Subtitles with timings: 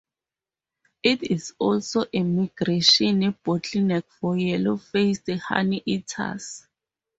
[1.03, 6.65] It is also a migration bottleneck for yellow-faced honeyeaters.